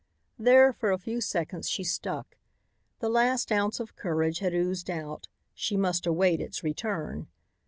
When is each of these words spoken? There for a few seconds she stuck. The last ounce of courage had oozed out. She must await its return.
There 0.39 0.73
for 0.73 0.91
a 0.91 0.97
few 0.97 1.21
seconds 1.21 1.69
she 1.69 1.83
stuck. 1.83 2.35
The 3.01 3.07
last 3.09 3.51
ounce 3.51 3.79
of 3.79 3.95
courage 3.95 4.39
had 4.39 4.51
oozed 4.51 4.89
out. 4.89 5.27
She 5.53 5.77
must 5.77 6.07
await 6.07 6.41
its 6.41 6.63
return. 6.63 7.27